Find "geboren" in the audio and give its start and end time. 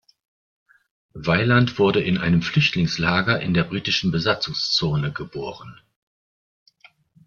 5.13-5.79